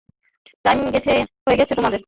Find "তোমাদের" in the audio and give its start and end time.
1.75-1.99